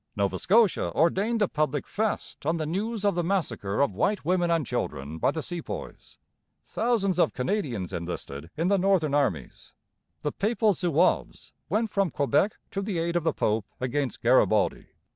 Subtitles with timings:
[0.15, 4.49] Nova Scotia ordained a public fast on the news of the massacre of white women
[4.49, 6.17] and children by the Sepoys.
[6.65, 9.73] Thousands of Canadians enlisted in the Northern armies.
[10.23, 14.87] The Papal Zouaves went from Quebec to the aid of the Pope against Garibaldi.